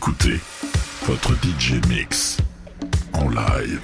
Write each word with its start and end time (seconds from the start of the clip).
écoutez 0.00 0.40
votre 1.02 1.34
DJ 1.44 1.74
Mix 1.86 2.38
en 3.12 3.28
live. 3.28 3.80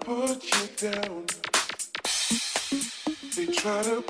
put 0.00 0.44
you 0.44 0.90
down. 0.90 1.26
They 3.36 3.46
try 3.46 3.82
to. 3.82 4.04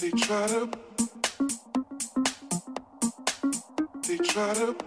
They 0.00 0.10
try 0.10 0.46
to. 0.48 0.70
They 4.08 4.16
try 4.18 4.54
to. 4.54 4.85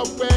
Away. 0.00 0.29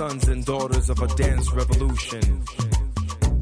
Sons 0.00 0.28
and 0.28 0.46
daughters 0.46 0.88
of 0.88 0.98
a 1.02 1.06
dance 1.08 1.52
revolution. 1.52 2.42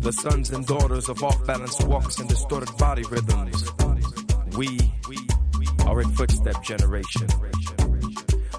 The 0.01 0.11
sons 0.11 0.51
and 0.51 0.67
daughters 0.67 1.09
of 1.09 1.23
off 1.23 1.47
balance 1.47 1.81
walks 1.83 2.19
and 2.19 2.29
distorted 2.29 2.77
body 2.77 3.05
rhythms. 3.05 3.71
We 4.57 4.77
are 5.87 6.01
a 6.01 6.09
footstep 6.09 6.61
generation. 6.65 7.29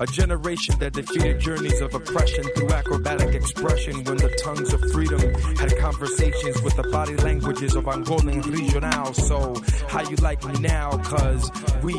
A 0.02 0.06
generation 0.06 0.80
that 0.80 0.94
defeated 0.94 1.42
journeys 1.42 1.82
of 1.82 1.94
oppression 1.94 2.46
through 2.56 2.70
acrobatic 2.70 3.36
expression 3.36 3.96
when 4.06 4.16
the 4.16 4.30
tongues 4.42 4.72
of 4.72 4.80
freedom 4.94 5.20
had 5.58 5.78
conversations 5.78 6.62
with 6.62 6.74
the 6.78 6.84
body 6.84 7.18
languages 7.18 7.76
of 7.76 7.84
Angolan 7.84 8.42
regional. 8.46 9.14
So, 9.14 9.56
how 9.90 10.08
you 10.10 10.16
like 10.18 10.42
me 10.46 10.58
now? 10.62 10.92
Cause 11.00 11.52
we, 11.84 11.94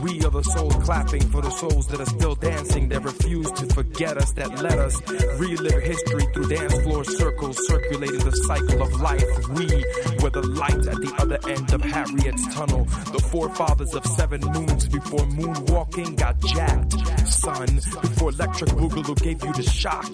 we 0.00 0.24
are 0.24 0.30
the 0.30 0.42
souls 0.42 0.76
clapping 0.76 1.28
for 1.28 1.42
the 1.42 1.50
souls 1.50 1.88
that 1.88 2.00
are 2.00 2.06
still 2.06 2.34
dancing, 2.36 2.88
that 2.88 3.04
refuse 3.04 3.50
to 3.52 3.66
forget 3.66 4.16
us, 4.16 4.32
that 4.32 4.62
let 4.62 4.78
us 4.78 4.98
relive 5.38 5.82
history 5.82 6.24
through 6.32 6.48
dance 6.48 6.80
floor 6.80 7.04
circles, 7.04 7.58
circulating 7.66 8.20
the 8.20 8.32
cycle 8.48 8.80
of 8.80 8.98
life. 8.98 9.48
We 9.50 9.66
were 10.22 10.30
the 10.30 10.46
light 10.56 10.86
at 10.86 10.96
the 10.96 11.14
other 11.18 11.38
end 11.46 11.70
of 11.74 11.82
Harriet's 11.82 12.54
tunnel, 12.54 12.84
the 13.12 13.20
forefathers 13.30 13.92
of 13.94 14.06
seven 14.06 14.40
moons 14.40 14.88
before 14.88 15.26
moonwalking 15.36 16.16
got 16.16 16.40
jacked 16.40 16.94
son. 17.42 17.66
Before 18.02 18.30
electric 18.30 18.70
boogaloo 18.70 19.16
gave 19.20 19.42
you 19.42 19.52
the 19.52 19.62
shock, 19.62 20.06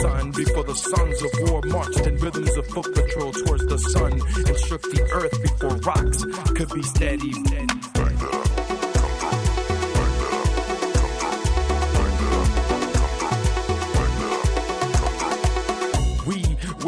son. 0.00 0.30
Before 0.32 0.64
the 0.64 0.74
sons 0.74 1.22
of 1.22 1.50
war 1.50 1.60
marched 1.66 2.06
in 2.06 2.16
rhythms 2.16 2.56
of 2.56 2.66
foot 2.68 2.94
patrol 2.94 3.32
towards 3.32 3.66
the 3.66 3.78
sun 3.78 4.12
and 4.12 4.58
shook 4.66 4.82
the 4.82 5.02
earth 5.12 5.42
before 5.42 5.76
rocks 5.88 6.24
could 6.56 6.70
be 6.74 6.82
steady. 6.82 7.32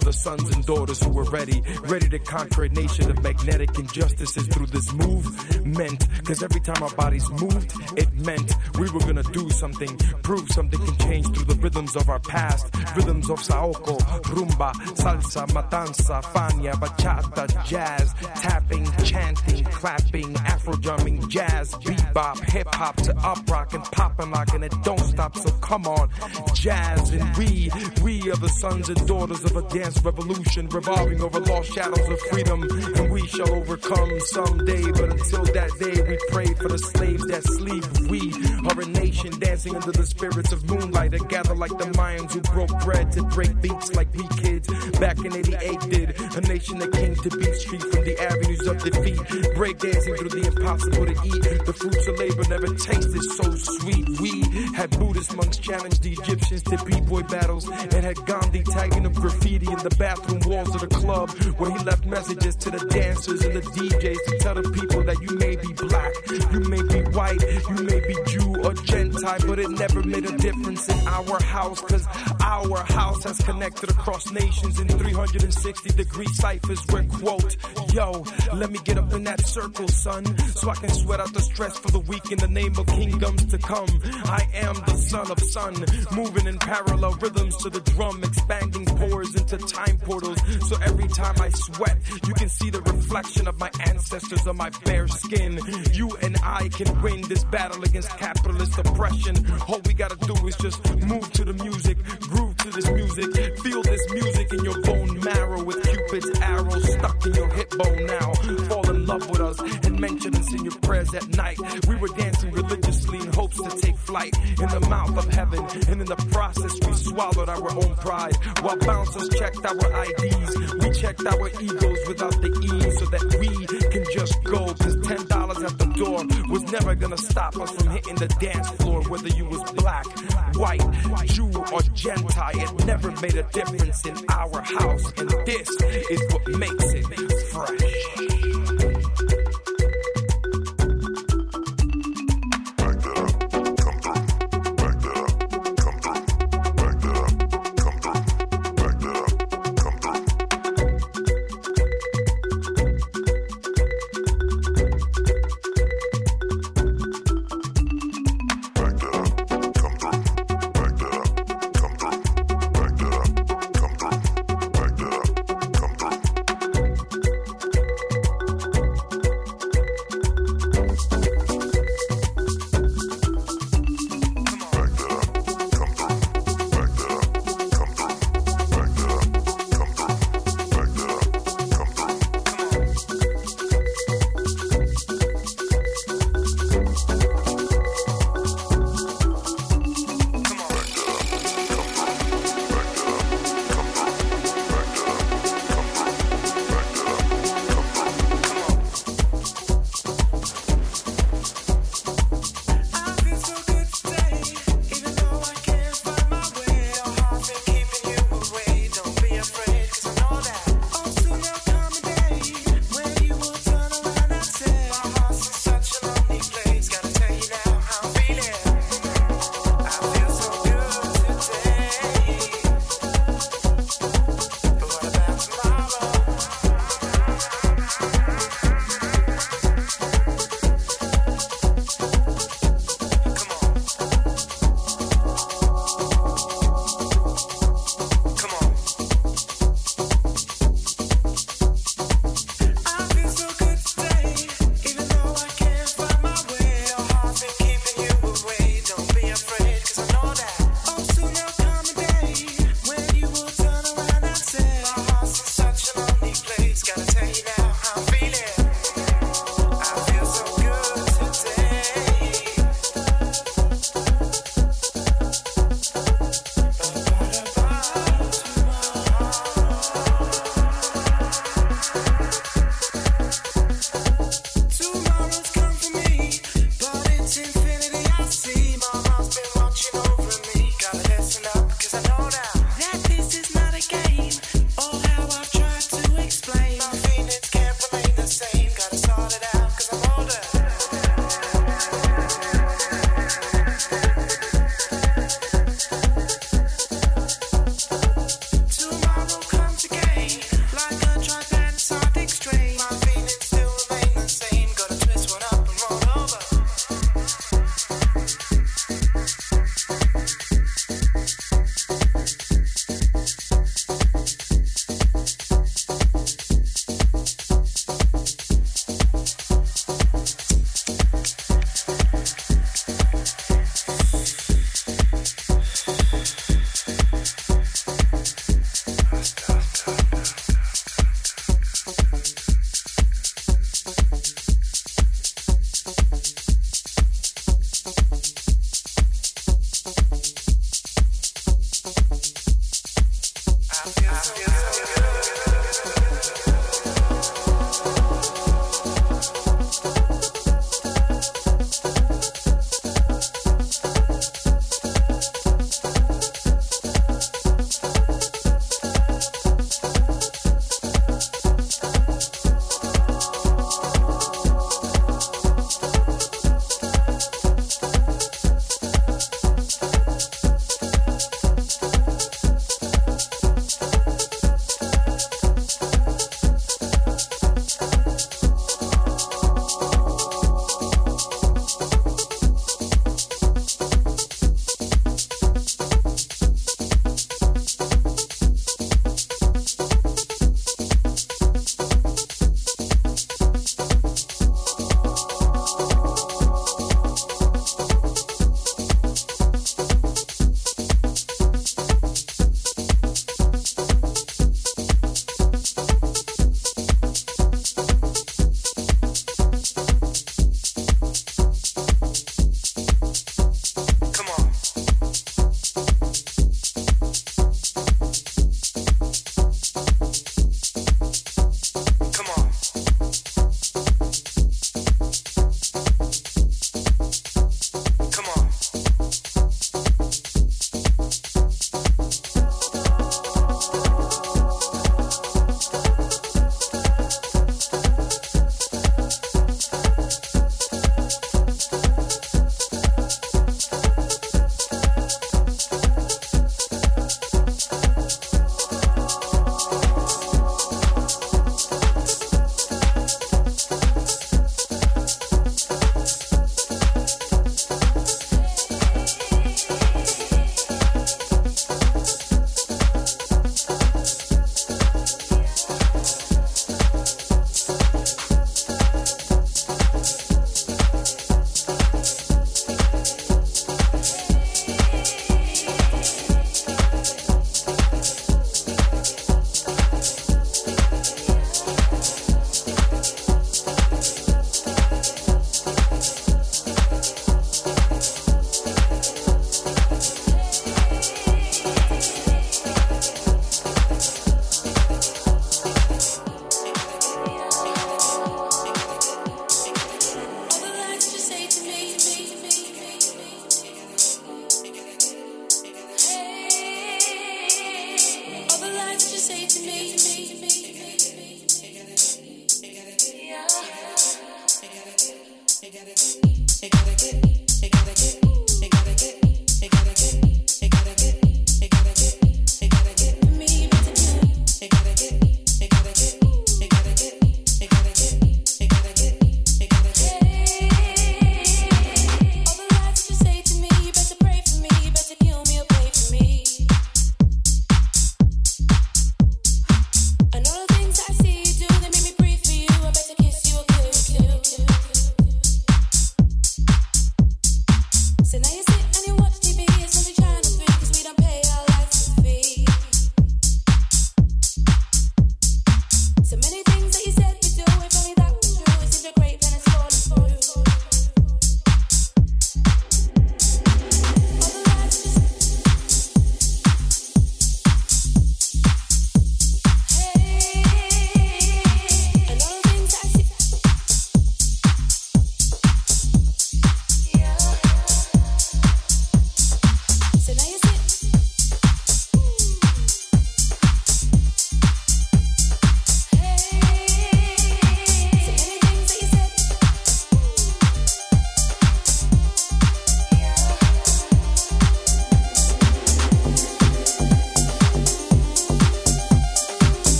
The 0.00 0.12
sons 0.12 0.50
and 0.54 0.64
daughters 0.64 1.02
who 1.02 1.10
were 1.10 1.30
ready, 1.30 1.62
ready 1.82 2.08
to 2.08 2.18
conquer 2.18 2.64
a 2.64 2.68
nation 2.68 3.10
of 3.10 3.22
magnetic 3.22 3.78
injustices 3.78 4.46
through 4.48 4.66
this 4.66 4.92
movement. 4.92 6.06
Cause 6.24 6.42
every 6.42 6.60
time 6.60 6.82
our 6.82 6.94
bodies 6.94 7.28
moved, 7.30 7.72
it 7.96 8.12
meant 8.14 8.54
we 8.78 8.90
were 8.90 9.00
gonna 9.00 9.22
do 9.22 9.48
something, 9.50 9.96
prove 10.22 10.48
something 10.50 10.80
can 10.84 10.96
change 10.98 11.26
through 11.34 11.44
the 11.44 11.60
rhythms 11.60 11.96
of 11.96 12.08
our 12.08 12.18
past. 12.20 12.74
Rhythms 12.96 13.30
of 13.30 13.40
Saoko, 13.40 13.98
rumba, 14.34 14.72
salsa, 14.96 15.46
matanza, 15.48 16.22
fania, 16.22 16.72
bachata, 16.72 17.64
jazz, 17.66 18.14
tapping, 18.36 18.90
chanting, 19.04 19.64
clapping, 19.64 20.34
afro 20.36 20.74
drumming, 20.74 21.28
jazz, 21.28 21.74
bebop, 21.74 22.38
hip 22.50 22.66
hop 22.74 22.96
to 22.96 23.16
up 23.18 23.38
rock 23.50 23.74
and 23.74 23.84
pop 23.84 24.18
and 24.18 24.32
lock, 24.32 24.52
and 24.54 24.64
it 24.64 24.74
don't 24.82 25.00
stop. 25.00 25.36
So 25.36 25.50
come 25.60 25.86
on, 25.86 26.08
jazz 26.54 27.10
and 27.10 27.36
we, 27.36 27.70
we 28.02 28.30
are 28.30 28.36
the 28.36 28.48
sons 28.48 28.88
and 28.88 29.06
daughters 29.06 29.44
of 29.44 29.56
a 29.56 29.62
dance 29.68 29.89
revolution 30.02 30.68
revolving 30.68 31.20
over 31.22 31.40
lost 31.40 31.72
shadows 31.72 32.08
of 32.08 32.20
freedom. 32.30 32.62
And 32.96 33.10
we 33.10 33.26
shall 33.26 33.52
overcome 33.54 34.20
someday. 34.20 34.82
But 34.92 35.10
until 35.10 35.44
that 35.44 35.70
day, 35.78 36.02
we 36.02 36.18
pray 36.30 36.54
for 36.54 36.68
the 36.68 36.78
slaves 36.78 37.26
that 37.28 37.44
sleep. 37.44 37.84
We 38.08 38.32
are 38.68 38.80
a 38.80 38.86
nation 38.86 39.38
dancing 39.38 39.74
under 39.74 39.92
the 39.92 40.06
spirits 40.06 40.52
of 40.52 40.68
moonlight 40.68 41.12
that 41.12 41.28
gather 41.28 41.54
like 41.54 41.76
the 41.78 41.86
Mayans 41.98 42.32
who 42.32 42.40
broke 42.52 42.72
bread 42.84 43.12
to 43.12 43.22
break 43.24 43.60
beats 43.60 43.94
like 43.94 44.12
we 44.14 44.26
kids 44.42 44.68
back 44.98 45.18
in 45.24 45.34
88 45.34 45.80
did. 45.90 46.20
A 46.36 46.40
nation 46.42 46.78
that 46.78 46.92
came 46.92 47.14
to 47.14 47.30
beat 47.30 47.54
street 47.56 47.82
from 47.82 48.04
the 48.04 48.16
avenues 48.20 48.66
of 48.66 48.82
defeat. 48.82 49.54
Break 49.54 49.78
dancing 49.78 50.14
through 50.16 50.28
the 50.28 50.46
impossible 50.46 51.06
to 51.06 51.12
eat. 51.24 51.66
The 51.66 51.72
fruits 51.72 52.06
of 52.06 52.18
labor 52.18 52.44
never 52.48 52.68
tasted 52.74 53.22
so 53.22 53.54
sweet. 53.54 54.08
We 54.20 54.42
had 54.74 54.90
Buddhist 54.98 55.36
monks 55.36 55.58
challenge 55.58 56.00
the 56.00 56.12
Egyptians 56.12 56.62
to 56.64 56.84
b-boy 56.84 57.22
battles 57.22 57.68
and 57.68 57.92
had 57.92 58.16
Gandhi 58.26 58.62
tagging 58.62 59.06
up 59.06 59.14
graffiti 59.14 59.69
in 59.70 59.78
the 59.78 59.94
bathroom 59.96 60.40
walls 60.46 60.74
of 60.74 60.80
the 60.80 60.88
club 60.88 61.30
where 61.58 61.70
he 61.70 61.84
left 61.84 62.04
messages 62.06 62.56
to 62.56 62.70
the 62.70 62.84
dancers 62.86 63.44
and 63.44 63.54
the 63.54 63.60
DJs 63.60 64.18
to 64.26 64.38
tell 64.38 64.54
the 64.54 64.62
people 64.70 65.02
that 65.04 65.20
you 65.22 65.36
may 65.38 65.54
be 65.56 65.72
black, 65.74 66.12
you 66.52 66.60
may 66.68 66.82
be 66.82 67.00
white, 67.10 67.42
you 67.68 67.84
may 67.84 68.00
be 68.06 68.16
Jew 68.26 68.56
or 68.64 68.74
Gentile, 68.74 69.40
but 69.46 69.58
it 69.58 69.70
never 69.70 70.02
made 70.02 70.24
a 70.24 70.36
difference 70.38 70.88
in 70.88 71.08
our 71.08 71.40
house 71.42 71.80
cause 71.80 72.06
our 72.42 72.84
house 72.84 73.24
has 73.24 73.38
connected 73.42 73.90
across 73.90 74.30
nations 74.32 74.80
in 74.80 74.88
360 74.88 75.90
degree 75.90 76.26
ciphers 76.34 76.80
where 76.90 77.04
quote, 77.04 77.56
yo, 77.92 78.24
let 78.54 78.70
me 78.70 78.78
get 78.84 78.98
up 78.98 79.12
in 79.12 79.24
that 79.24 79.40
circle, 79.46 79.88
son, 79.88 80.24
so 80.54 80.70
I 80.70 80.74
can 80.74 80.90
sweat 80.90 81.20
out 81.20 81.32
the 81.32 81.40
stress 81.40 81.78
for 81.78 81.90
the 81.90 82.00
week 82.00 82.32
in 82.32 82.38
the 82.38 82.48
name 82.48 82.76
of 82.78 82.86
kingdoms 82.86 83.44
to 83.46 83.58
come. 83.58 83.88
I 84.24 84.46
am 84.54 84.74
the 84.86 84.96
son 84.96 85.30
of 85.30 85.40
sun, 85.40 85.74
moving 86.12 86.46
in 86.46 86.58
parallel 86.58 87.12
rhythms 87.14 87.56
to 87.58 87.70
the 87.70 87.80
drum, 87.80 88.22
expanding 88.24 88.86
pores 88.86 89.34
into 89.36 89.59
time 89.60 89.98
portals. 89.98 90.38
So 90.68 90.76
every 90.82 91.08
time 91.08 91.34
I 91.40 91.50
sweat, 91.50 91.98
you 92.26 92.34
can 92.34 92.48
see 92.48 92.70
the 92.70 92.80
reflection 92.82 93.48
of 93.48 93.58
my 93.58 93.70
ancestors 93.86 94.46
on 94.46 94.56
my 94.56 94.70
bare 94.84 95.08
skin. 95.08 95.58
You 95.92 96.16
and 96.22 96.36
I 96.42 96.68
can 96.68 97.00
win 97.02 97.22
this 97.22 97.44
battle 97.44 97.82
against 97.84 98.10
capitalist 98.18 98.78
oppression. 98.78 99.36
All 99.68 99.80
we 99.86 99.94
gotta 99.94 100.16
do 100.16 100.34
is 100.46 100.56
just 100.56 100.78
move 101.06 101.32
to 101.32 101.44
the 101.44 101.54
music, 101.54 101.98
groove 102.20 102.56
to 102.58 102.70
this 102.70 102.90
music, 102.90 103.58
feel 103.58 103.82
this 103.82 104.10
music 104.12 104.52
in 104.52 104.64
your 104.64 104.80
bone 104.82 105.20
marrow 105.20 105.62
with 105.62 105.82
Cupid's 105.82 106.40
arrow 106.40 106.78
stuck 106.80 107.26
in 107.26 107.34
your 107.34 107.48
hip 107.48 107.70
bone 107.70 108.06
now. 108.06 108.32
Fall 108.68 108.89
love 109.10 109.28
with 109.30 109.40
us 109.40 109.58
and 109.86 109.98
mention 109.98 110.34
us 110.36 110.52
in 110.52 110.64
your 110.64 110.78
prayers 110.82 111.12
at 111.14 111.26
night. 111.36 111.58
We 111.88 111.96
were 111.96 112.08
dancing 112.16 112.52
religiously 112.52 113.18
in 113.18 113.32
hopes 113.32 113.56
to 113.56 113.70
take 113.80 113.96
flight 113.96 114.34
in 114.46 114.68
the 114.68 114.80
mouth 114.88 115.16
of 115.18 115.26
heaven, 115.34 115.60
and 115.88 116.00
in 116.00 116.06
the 116.06 116.20
process 116.30 116.74
we 116.86 116.92
swallowed 116.94 117.48
our 117.48 117.70
own 117.72 117.94
pride 117.96 118.36
while 118.62 118.76
bouncers 118.78 119.28
checked 119.30 119.64
our 119.66 120.04
IDs. 120.04 120.50
We 120.82 120.90
checked 120.92 121.26
our 121.26 121.48
egos 121.60 121.98
without 122.06 122.36
the 122.40 122.50
E 122.70 122.90
so 122.98 123.04
that 123.06 123.24
we 123.40 123.50
can 123.92 124.04
just 124.14 124.44
go. 124.44 124.60
Cause 124.80 124.96
ten 125.08 125.26
dollars 125.26 125.62
at 125.62 125.76
the 125.78 125.86
door 125.98 126.22
was 126.48 126.62
never 126.70 126.94
gonna 126.94 127.18
stop 127.18 127.56
us 127.56 127.70
from 127.72 127.88
hitting 127.90 128.14
the 128.14 128.28
dance 128.40 128.68
floor, 128.78 129.02
whether 129.08 129.28
you 129.28 129.44
was 129.46 129.72
black, 129.72 130.06
white, 130.54 130.86
Jew, 131.26 131.50
or 131.72 131.82
Gentile. 131.94 132.60
It 132.60 132.86
never 132.86 133.10
made 133.22 133.34
a 133.34 133.42
difference 133.52 134.06
in 134.06 134.16
our 134.28 134.62
house, 134.62 135.12
and 135.18 135.30
this 135.46 135.68
is 136.14 136.32
what 136.32 136.46
makes 136.58 136.92
it 136.94 137.06
fresh. 137.52 138.39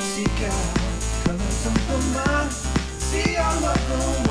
Seek 0.00 0.42
out, 0.48 0.74
come 1.24 1.40
on, 1.40 1.52
come 1.62 2.14
to. 2.14 2.50
See 3.00 3.36
all 3.36 3.64
of 3.64 3.88
the 3.88 4.21